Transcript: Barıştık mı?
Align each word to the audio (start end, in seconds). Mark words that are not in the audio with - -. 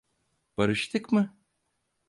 Barıştık 0.57 1.11
mı? 1.11 1.37